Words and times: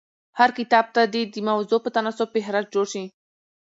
هر 0.39 0.49
کتاب 0.57 0.85
ته 0.95 1.01
دي 1.13 1.21
د 1.33 1.35
موضوع 1.49 1.79
په 1.83 1.89
تناسب 1.95 2.27
فهرست 2.33 2.69
جوړ 2.75 2.85
سي. 2.93 3.03